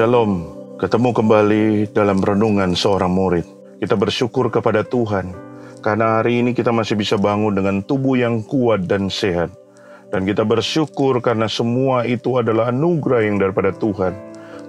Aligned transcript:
Shalom, 0.00 0.48
ketemu 0.80 1.12
kembali 1.12 1.92
dalam 1.92 2.24
renungan 2.24 2.72
seorang 2.72 3.12
murid. 3.12 3.44
Kita 3.84 4.00
bersyukur 4.00 4.48
kepada 4.48 4.80
Tuhan 4.80 5.36
karena 5.84 6.16
hari 6.16 6.40
ini 6.40 6.56
kita 6.56 6.72
masih 6.72 6.96
bisa 6.96 7.20
bangun 7.20 7.52
dengan 7.52 7.84
tubuh 7.84 8.16
yang 8.16 8.40
kuat 8.40 8.88
dan 8.88 9.12
sehat. 9.12 9.52
Dan 10.08 10.24
kita 10.24 10.40
bersyukur 10.48 11.20
karena 11.20 11.52
semua 11.52 12.08
itu 12.08 12.40
adalah 12.40 12.72
anugerah 12.72 13.28
yang 13.28 13.36
daripada 13.44 13.76
Tuhan. 13.76 14.16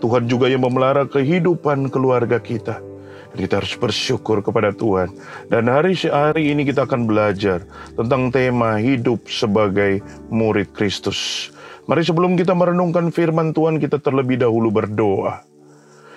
Tuhan 0.04 0.28
juga 0.28 0.52
yang 0.52 0.68
memelihara 0.68 1.08
kehidupan 1.08 1.88
keluarga 1.88 2.36
kita. 2.36 2.84
Dan 3.32 3.38
kita 3.40 3.64
harus 3.64 3.80
bersyukur 3.80 4.44
kepada 4.44 4.76
Tuhan. 4.76 5.16
Dan 5.48 5.72
hari 5.72 5.96
hari 6.12 6.52
ini 6.52 6.68
kita 6.68 6.84
akan 6.84 7.08
belajar 7.08 7.64
tentang 7.96 8.36
tema 8.36 8.76
hidup 8.84 9.32
sebagai 9.32 10.04
murid 10.28 10.76
Kristus. 10.76 11.56
Mari 11.92 12.08
sebelum 12.08 12.40
kita 12.40 12.56
merenungkan 12.56 13.12
firman 13.12 13.52
Tuhan, 13.52 13.76
kita 13.76 14.00
terlebih 14.00 14.40
dahulu 14.40 14.72
berdoa. 14.72 15.44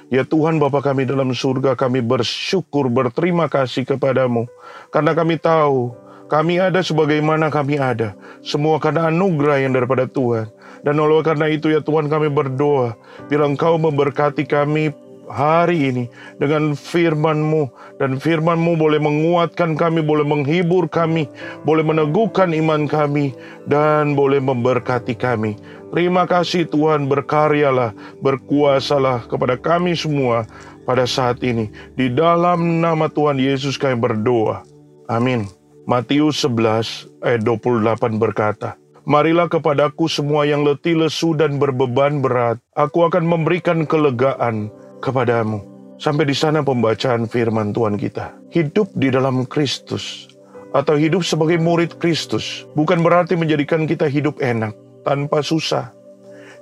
Ya 0.06 0.22
Tuhan 0.22 0.62
Bapa 0.62 0.78
kami 0.78 1.02
dalam 1.02 1.34
surga, 1.34 1.74
kami 1.74 1.98
bersyukur, 1.98 2.86
berterima 2.86 3.50
kasih 3.50 3.82
kepadamu. 3.82 4.46
Karena 4.94 5.18
kami 5.18 5.34
tahu, 5.34 5.90
kami 6.30 6.62
ada 6.62 6.78
sebagaimana 6.78 7.50
kami 7.50 7.82
ada. 7.82 8.14
Semua 8.46 8.78
karena 8.78 9.10
anugerah 9.10 9.66
yang 9.66 9.74
daripada 9.74 10.06
Tuhan. 10.06 10.46
Dan 10.86 10.94
oleh 10.94 11.26
karena 11.26 11.50
itu 11.50 11.66
ya 11.74 11.82
Tuhan 11.82 12.06
kami 12.06 12.30
berdoa, 12.30 12.94
bila 13.26 13.50
Engkau 13.50 13.74
memberkati 13.74 14.46
kami 14.46 14.94
hari 15.28 15.90
ini 15.90 16.04
dengan 16.36 16.76
firman-Mu 16.76 17.68
dan 18.00 18.20
firman-Mu 18.20 18.76
boleh 18.76 19.00
menguatkan 19.00 19.76
kami, 19.78 20.04
boleh 20.04 20.26
menghibur 20.26 20.88
kami, 20.88 21.28
boleh 21.62 21.84
meneguhkan 21.84 22.52
iman 22.52 22.84
kami 22.88 23.32
dan 23.68 24.12
boleh 24.12 24.42
memberkati 24.42 25.16
kami. 25.16 25.56
Terima 25.94 26.26
kasih 26.26 26.66
Tuhan 26.66 27.06
berkaryalah, 27.06 27.94
berkuasalah 28.18 29.30
kepada 29.30 29.54
kami 29.54 29.94
semua 29.94 30.42
pada 30.82 31.06
saat 31.06 31.38
ini. 31.46 31.70
Di 31.94 32.10
dalam 32.10 32.82
nama 32.82 33.06
Tuhan 33.06 33.38
Yesus 33.38 33.78
kami 33.78 34.02
berdoa. 34.02 34.66
Amin. 35.06 35.46
Matius 35.84 36.40
11 36.42 37.22
ayat 37.22 37.44
28 37.44 38.16
berkata, 38.16 38.74
Marilah 39.04 39.52
kepadaku 39.52 40.08
semua 40.08 40.48
yang 40.48 40.64
letih 40.64 40.96
lesu 40.96 41.36
dan 41.36 41.60
berbeban 41.60 42.24
berat, 42.24 42.56
aku 42.72 43.04
akan 43.04 43.28
memberikan 43.28 43.84
kelegaan 43.84 44.72
kepadamu. 45.04 45.60
Sampai 46.00 46.24
di 46.24 46.32
sana 46.32 46.64
pembacaan 46.64 47.28
firman 47.28 47.76
Tuhan 47.76 48.00
kita. 48.00 48.32
Hidup 48.48 48.88
di 48.96 49.12
dalam 49.12 49.44
Kristus 49.44 50.32
atau 50.74 50.98
hidup 50.98 51.22
sebagai 51.22 51.60
murid 51.60 52.00
Kristus 52.02 52.66
bukan 52.74 53.04
berarti 53.04 53.38
menjadikan 53.38 53.86
kita 53.86 54.08
hidup 54.08 54.40
enak 54.40 54.72
tanpa 55.04 55.44
susah. 55.44 55.92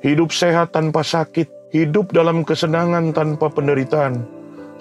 Hidup 0.02 0.34
sehat 0.34 0.74
tanpa 0.74 1.06
sakit, 1.06 1.46
hidup 1.70 2.10
dalam 2.10 2.42
kesenangan 2.42 3.14
tanpa 3.14 3.46
penderitaan, 3.46 4.26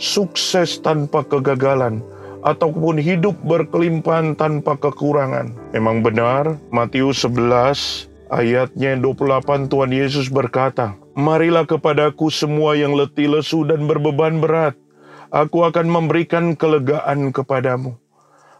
sukses 0.01 0.81
tanpa 0.81 1.21
kegagalan, 1.21 2.01
ataupun 2.41 2.97
hidup 2.97 3.37
berkelimpahan 3.45 4.33
tanpa 4.33 4.73
kekurangan. 4.81 5.53
Memang 5.77 6.01
benar, 6.01 6.57
Matius 6.73 7.21
11 7.21 8.10
ayatnya 8.31 8.95
28 8.95 9.67
Tuhan 9.67 9.91
Yesus 9.91 10.31
berkata, 10.31 10.95
Marilah 11.11 11.67
kepadaku 11.67 12.31
semua 12.31 12.79
yang 12.79 12.95
letih 12.95 13.27
lesu 13.27 13.67
dan 13.67 13.83
berbeban 13.83 14.39
berat. 14.39 14.79
Aku 15.27 15.67
akan 15.67 15.91
memberikan 15.91 16.55
kelegaan 16.55 17.35
kepadamu. 17.35 17.99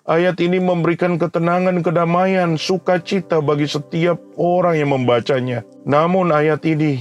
Ayat 0.03 0.36
ini 0.44 0.59
memberikan 0.59 1.16
ketenangan, 1.16 1.80
kedamaian, 1.80 2.59
sukacita 2.59 3.39
bagi 3.39 3.72
setiap 3.72 4.19
orang 4.35 4.75
yang 4.75 4.91
membacanya. 4.91 5.63
Namun 5.88 6.35
ayat 6.35 6.68
ini 6.68 7.00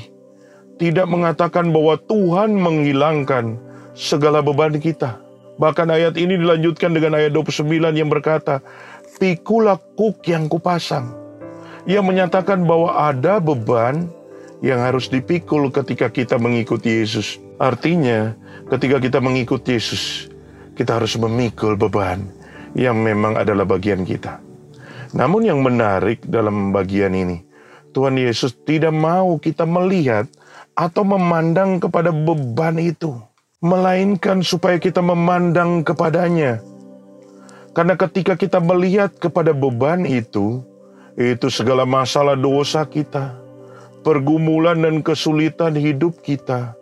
tidak 0.78 1.10
mengatakan 1.10 1.74
bahwa 1.74 1.98
Tuhan 2.06 2.54
menghilangkan 2.54 3.58
segala 3.98 4.44
beban 4.44 4.78
kita. 4.78 5.18
Bahkan 5.58 5.88
ayat 5.90 6.14
ini 6.16 6.38
dilanjutkan 6.38 6.94
dengan 6.94 7.18
ayat 7.18 7.34
29 7.34 7.68
yang 7.98 8.08
berkata, 8.08 8.62
Pikulah 9.20 9.76
kuk 9.98 10.24
yang 10.24 10.48
kupasang. 10.48 11.12
Ia 11.88 12.04
menyatakan 12.04 12.68
bahwa 12.68 12.92
ada 12.92 13.40
beban 13.40 14.08
yang 14.60 14.84
harus 14.84 15.08
dipikul 15.08 15.72
ketika 15.72 16.12
kita 16.12 16.36
mengikuti 16.36 17.00
Yesus. 17.00 17.40
Artinya, 17.56 18.36
ketika 18.68 19.00
kita 19.00 19.18
mengikuti 19.20 19.76
Yesus, 19.76 20.28
kita 20.76 21.00
harus 21.00 21.16
memikul 21.16 21.76
beban 21.76 22.28
yang 22.76 23.00
memang 23.00 23.40
adalah 23.40 23.64
bagian 23.64 24.04
kita. 24.04 24.40
Namun 25.16 25.48
yang 25.48 25.60
menarik 25.64 26.22
dalam 26.28 26.70
bagian 26.70 27.16
ini, 27.16 27.42
Tuhan 27.90 28.14
Yesus 28.14 28.54
tidak 28.62 28.94
mau 28.94 29.40
kita 29.40 29.66
melihat 29.66 30.30
atau 30.78 31.02
memandang 31.02 31.82
kepada 31.82 32.14
beban 32.14 32.78
itu, 32.78 33.18
melainkan 33.58 34.44
supaya 34.44 34.78
kita 34.78 35.02
memandang 35.02 35.82
kepadanya. 35.82 36.62
Karena 37.74 37.94
ketika 37.98 38.34
kita 38.38 38.58
melihat 38.62 39.14
kepada 39.18 39.50
beban 39.50 40.06
itu, 40.06 40.62
itu 41.18 41.50
segala 41.50 41.82
masalah 41.82 42.38
dosa 42.38 42.86
kita, 42.86 43.34
pergumulan 44.06 44.78
dan 44.78 45.02
kesulitan 45.02 45.74
hidup 45.74 46.22
kita, 46.22 46.74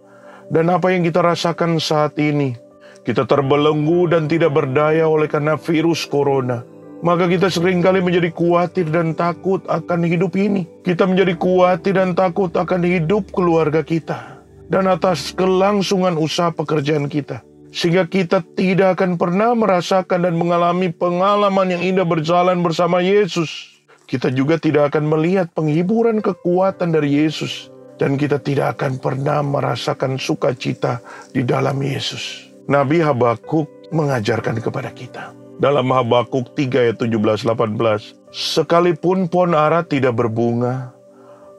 dan 0.53 0.69
apa 0.69 0.93
yang 0.93 1.05
kita 1.05 1.25
rasakan 1.25 1.81
saat 1.81 2.17
ini. 2.21 2.57
Kita 3.05 3.25
terbelenggu 3.25 4.13
dan 4.13 4.29
tidak 4.29 4.53
berdaya 4.53 5.09
oleh 5.09 5.33
karena 5.33 5.57
virus 5.57 6.05
corona. 6.05 6.61
Maka 6.99 7.31
kita 7.31 7.49
sering 7.49 7.81
kali 7.81 8.05
menjadi 8.05 8.29
khawatir 8.35 8.91
dan 8.91 9.17
takut 9.17 9.65
akan 9.71 10.05
hidup 10.05 10.37
ini. 10.37 10.69
Kita 10.85 11.09
menjadi 11.09 11.39
khawatir 11.39 11.95
dan 11.97 12.13
takut 12.13 12.53
akan 12.53 12.85
hidup 12.85 13.33
keluarga 13.33 13.81
kita. 13.81 14.43
Dan 14.69 14.91
atas 14.91 15.33
kelangsungan 15.33 16.21
usaha 16.21 16.53
pekerjaan 16.53 17.09
kita. 17.09 17.41
Sehingga 17.73 18.05
kita 18.05 18.45
tidak 18.53 19.01
akan 19.01 19.17
pernah 19.17 19.57
merasakan 19.57 20.29
dan 20.29 20.35
mengalami 20.37 20.93
pengalaman 20.93 21.73
yang 21.73 21.81
indah 21.81 22.05
berjalan 22.05 22.61
bersama 22.61 23.01
Yesus 23.01 23.78
kita 24.09 24.33
juga 24.33 24.57
tidak 24.57 24.97
akan 24.97 25.05
melihat 25.05 25.53
penghiburan 25.53 26.25
kekuatan 26.25 26.97
dari 26.97 27.21
Yesus. 27.21 27.69
Dan 27.99 28.15
kita 28.15 28.39
tidak 28.39 28.79
akan 28.79 29.03
pernah 29.03 29.43
merasakan 29.43 30.23
sukacita 30.23 31.03
di 31.35 31.43
dalam 31.43 31.77
Yesus. 31.83 32.47
Nabi 32.71 33.03
Habakuk 33.03 33.67
mengajarkan 33.91 34.63
kepada 34.63 34.95
kita. 34.95 35.35
Dalam 35.59 35.91
Habakuk 35.91 36.55
3 36.55 36.89
ayat 36.89 36.97
17-18. 37.03 38.31
Sekalipun 38.31 39.27
pohon 39.27 39.51
ara 39.51 39.83
tidak 39.83 40.15
berbunga, 40.15 40.95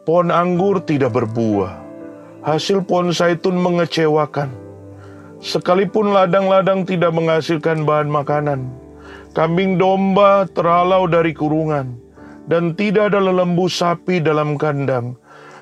pohon 0.08 0.32
anggur 0.32 0.80
tidak 0.80 1.12
berbuah, 1.12 1.76
hasil 2.48 2.88
pohon 2.88 3.12
zaitun 3.12 3.59
mengecewakan. 3.59 4.48
Sekalipun 5.44 6.16
ladang-ladang 6.16 6.88
tidak 6.88 7.12
menghasilkan 7.12 7.84
bahan 7.84 8.08
makanan, 8.08 8.72
kambing 9.36 9.76
domba 9.76 10.48
teralau 10.56 11.04
dari 11.04 11.36
kurungan, 11.36 12.00
dan 12.50 12.74
tidak 12.74 13.14
ada 13.14 13.22
lembu 13.22 13.70
sapi 13.70 14.18
dalam 14.20 14.58
kandang. 14.58 15.16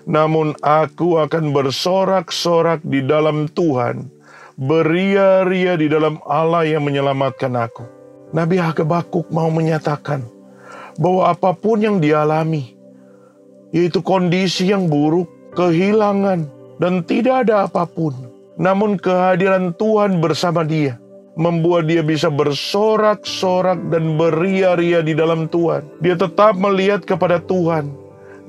Namun 0.08 0.56
aku 0.64 1.20
akan 1.20 1.52
bersorak-sorak 1.52 2.80
di 2.88 3.04
dalam 3.04 3.52
Tuhan, 3.52 4.08
beria-ria 4.56 5.76
di 5.76 5.92
dalam 5.92 6.24
Allah 6.24 6.64
yang 6.64 6.88
menyelamatkan 6.88 7.52
aku. 7.60 7.84
Nabi 8.32 8.56
Hakebakuk 8.56 9.28
mau 9.36 9.52
menyatakan 9.52 10.24
bahwa 10.96 11.28
apa 11.28 11.52
pun 11.52 11.84
yang 11.84 12.00
dialami, 12.00 12.72
yaitu 13.76 14.00
kondisi 14.00 14.72
yang 14.72 14.88
buruk, 14.88 15.28
kehilangan, 15.60 16.48
dan 16.80 17.04
tidak 17.04 17.44
ada 17.44 17.68
apa 17.68 17.84
pun, 17.84 18.16
namun 18.56 18.96
kehadiran 18.96 19.76
Tuhan 19.76 20.24
bersama 20.24 20.64
dia 20.64 20.96
membuat 21.38 21.86
dia 21.86 22.02
bisa 22.02 22.34
bersorak-sorak 22.34 23.94
dan 23.94 24.18
beria-ria 24.18 25.06
di 25.06 25.14
dalam 25.14 25.46
Tuhan. 25.46 25.86
Dia 26.02 26.18
tetap 26.18 26.58
melihat 26.58 27.06
kepada 27.06 27.38
Tuhan. 27.38 27.94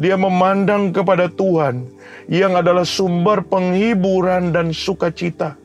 Dia 0.00 0.16
memandang 0.16 0.90
kepada 0.96 1.28
Tuhan 1.28 1.84
yang 2.32 2.56
adalah 2.56 2.88
sumber 2.88 3.44
penghiburan 3.44 4.56
dan 4.56 4.72
sukacita. 4.72 5.60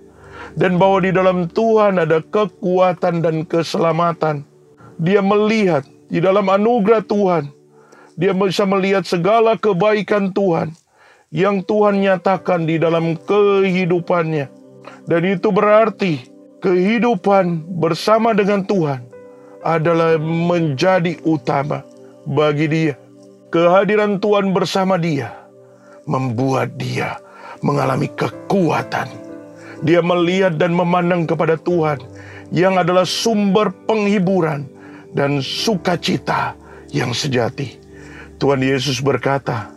Dan 0.54 0.76
bahwa 0.76 1.00
di 1.02 1.16
dalam 1.16 1.48
Tuhan 1.48 2.04
ada 2.04 2.20
kekuatan 2.20 3.24
dan 3.24 3.48
keselamatan. 3.48 4.44
Dia 5.00 5.24
melihat 5.24 5.88
di 6.12 6.20
dalam 6.20 6.46
anugerah 6.52 7.02
Tuhan. 7.08 7.50
Dia 8.20 8.36
bisa 8.36 8.68
melihat 8.68 9.08
segala 9.08 9.58
kebaikan 9.58 10.30
Tuhan 10.36 10.76
yang 11.34 11.66
Tuhan 11.66 12.04
nyatakan 12.04 12.70
di 12.70 12.78
dalam 12.78 13.18
kehidupannya. 13.18 14.46
Dan 15.10 15.22
itu 15.26 15.50
berarti 15.50 16.33
kehidupan 16.64 17.68
bersama 17.84 18.32
dengan 18.32 18.64
Tuhan 18.64 19.04
adalah 19.68 20.16
menjadi 20.16 21.20
utama 21.28 21.84
bagi 22.24 22.72
dia. 22.72 22.96
Kehadiran 23.52 24.18
Tuhan 24.18 24.56
bersama 24.56 24.96
dia 24.98 25.30
membuat 26.08 26.74
dia 26.80 27.20
mengalami 27.60 28.08
kekuatan. 28.16 29.12
Dia 29.84 30.00
melihat 30.00 30.56
dan 30.56 30.72
memandang 30.72 31.28
kepada 31.28 31.60
Tuhan 31.60 32.00
yang 32.56 32.80
adalah 32.80 33.04
sumber 33.04 33.70
penghiburan 33.84 34.66
dan 35.12 35.44
sukacita 35.44 36.56
yang 36.96 37.12
sejati. 37.12 37.76
Tuhan 38.40 38.64
Yesus 38.64 39.04
berkata, 39.04 39.70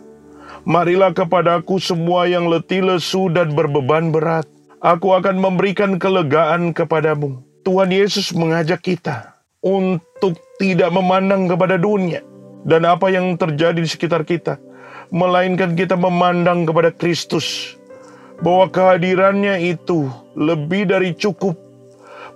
Marilah 0.67 1.15
kepadaku 1.15 1.79
semua 1.79 2.27
yang 2.27 2.47
letih 2.47 2.83
lesu 2.83 3.31
dan 3.31 3.55
berbeban 3.55 4.11
berat. 4.11 4.56
Aku 4.77 5.09
akan 5.09 5.41
memberikan 5.41 5.97
kelegaan 5.97 6.69
kepadamu. 6.69 7.41
Tuhan 7.65 7.89
Yesus 7.89 8.29
mengajak 8.29 8.85
kita 8.85 9.33
untuk 9.65 10.37
tidak 10.61 10.93
memandang 10.93 11.49
kepada 11.49 11.81
dunia 11.81 12.21
dan 12.61 12.85
apa 12.85 13.09
yang 13.09 13.33
terjadi 13.41 13.81
di 13.81 13.89
sekitar 13.89 14.21
kita, 14.21 14.61
melainkan 15.09 15.73
kita 15.73 15.97
memandang 15.97 16.69
kepada 16.69 16.93
Kristus, 16.93 17.73
bahwa 18.45 18.69
kehadirannya 18.69 19.65
itu 19.65 20.13
lebih 20.37 20.93
dari 20.93 21.17
cukup, 21.17 21.57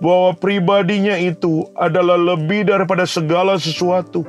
bahwa 0.01 0.33
pribadinya 0.33 1.13
itu 1.21 1.69
adalah 1.77 2.17
lebih 2.17 2.65
daripada 2.65 3.05
segala 3.05 3.61
sesuatu. 3.61 4.25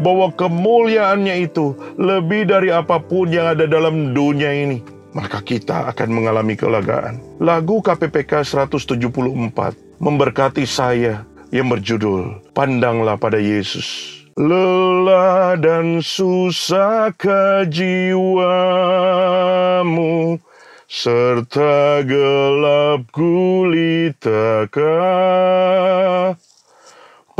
Bahwa 0.00 0.32
kemuliaannya 0.32 1.44
itu 1.44 1.76
lebih 2.00 2.48
dari 2.48 2.72
apa 2.72 2.96
pun 3.02 3.28
yang 3.28 3.52
ada 3.52 3.68
dalam 3.68 4.16
dunia 4.16 4.48
ini, 4.48 4.80
maka 5.16 5.42
kita 5.42 5.90
akan 5.90 6.08
mengalami 6.10 6.54
kelegaan. 6.58 7.18
Lagu 7.42 7.82
KPPK 7.82 8.44
174 8.46 10.00
memberkati 10.00 10.64
saya 10.66 11.26
yang 11.50 11.68
berjudul 11.70 12.40
Pandanglah 12.54 13.18
pada 13.18 13.38
Yesus. 13.38 14.18
Lelah 14.38 15.58
dan 15.58 16.00
susah 16.00 17.12
kejiwamu 17.18 18.40
serta 20.86 22.00
gelap 22.06 23.04
gulitaka 23.12 24.96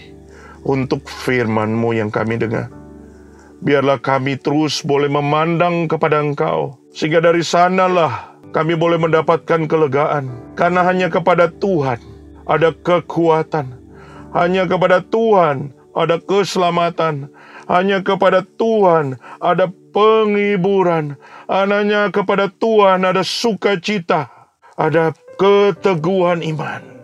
untuk 0.64 1.04
firman-Mu 1.04 1.92
yang 1.92 2.08
kami 2.08 2.40
dengar. 2.40 2.72
Biarlah 3.60 4.00
kami 4.00 4.40
terus 4.40 4.81
boleh 4.87 5.10
memandang 5.10 5.88
kepada 5.90 6.20
Engkau, 6.20 6.78
sehingga 6.94 7.20
dari 7.20 7.42
sanalah 7.44 8.38
kami 8.54 8.78
boleh 8.78 8.96
mendapatkan 9.00 9.69
kelegaan, 9.69 10.31
karena 10.54 10.84
hanya 10.87 11.08
kepada 11.10 11.50
Tuhan 11.50 12.15
ada 12.46 12.70
kekuatan, 12.72 13.75
hanya 14.32 14.64
kepada 14.70 15.02
Tuhan 15.02 15.76
ada 15.96 16.20
keselamatan, 16.20 17.32
hanya 17.66 18.04
kepada 18.04 18.44
Tuhan 18.44 19.16
ada 19.40 19.72
penghiburan, 19.96 21.16
hanya 21.48 22.12
kepada 22.12 22.52
Tuhan 22.52 23.08
ada 23.08 23.25
sukacita, 23.25 24.28
ada 24.76 25.16
keteguhan 25.40 26.44
iman. 26.44 26.94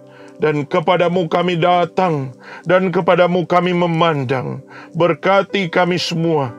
Dan 0.43 0.67
kepadamu 0.67 1.31
kami 1.31 1.55
datang, 1.55 2.35
dan 2.67 2.91
kepadamu 2.91 3.47
kami 3.47 3.79
memandang. 3.79 4.59
Berkati 4.99 5.71
kami 5.71 6.03
semua, 6.03 6.51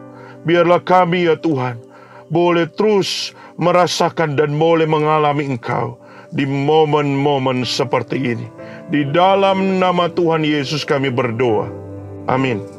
biarlah 0.48 0.80
kami 0.80 1.28
ya 1.28 1.36
Tuhan, 1.36 1.84
boleh 2.32 2.72
terus 2.80 3.36
merasakan 3.60 4.40
dan 4.40 4.56
boleh 4.56 4.88
mengalami 4.88 5.52
Engkau 5.52 6.00
di 6.34 6.50
momen-momen 6.50 7.62
seperti 7.62 8.18
ini. 8.18 8.48
Di 8.90 9.06
dalam 9.14 9.78
nama 9.78 10.10
Tuhan 10.10 10.42
Yesus 10.42 10.82
kami 10.82 11.14
berdoa. 11.14 11.70
Amin. 12.26 12.73